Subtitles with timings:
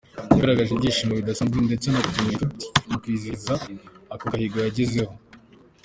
[0.31, 3.53] Yagaragaje ibyishimo bidasanzwe ndetse anatumira inshuti mu kwizihiza
[4.13, 5.13] ako gahigo yagezeho.